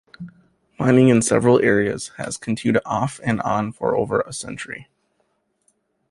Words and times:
Mining 0.79 1.09
in 1.09 1.21
several 1.21 1.59
areas 1.61 2.07
has 2.17 2.35
continued 2.35 2.81
off 2.87 3.19
and 3.23 3.39
on 3.41 3.71
for 3.71 3.95
over 3.95 4.21
a 4.21 4.33
century. 4.33 4.87